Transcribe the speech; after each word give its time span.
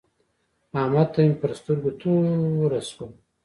احمد 0.79 1.07
ته 1.13 1.19
مې 1.25 1.33
پر 1.41 1.51
سترګو 1.59 1.89
توره 1.99 2.79
شوه. 2.89 3.05